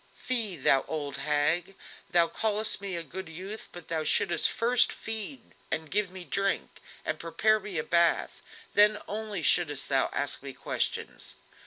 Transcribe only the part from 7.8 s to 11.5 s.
bath, then only shouldst thou ask me questions."